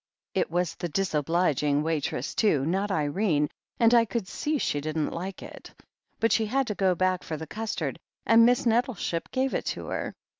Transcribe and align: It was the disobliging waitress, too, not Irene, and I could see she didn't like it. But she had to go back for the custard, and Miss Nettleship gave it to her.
It 0.33 0.49
was 0.49 0.73
the 0.73 0.89
disobliging 0.89 1.83
waitress, 1.83 2.33
too, 2.33 2.65
not 2.65 2.89
Irene, 2.89 3.51
and 3.79 3.93
I 3.93 4.03
could 4.05 4.27
see 4.27 4.57
she 4.57 4.81
didn't 4.81 5.11
like 5.11 5.43
it. 5.43 5.71
But 6.19 6.31
she 6.31 6.47
had 6.47 6.65
to 6.65 6.73
go 6.73 6.95
back 6.95 7.21
for 7.23 7.37
the 7.37 7.45
custard, 7.45 7.99
and 8.25 8.43
Miss 8.43 8.65
Nettleship 8.65 9.29
gave 9.29 9.53
it 9.53 9.65
to 9.65 9.85
her. 9.89 10.15